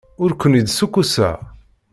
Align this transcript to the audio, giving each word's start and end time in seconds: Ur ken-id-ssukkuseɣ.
Ur 0.23 0.31
ken-id-ssukkuseɣ. 0.41 1.35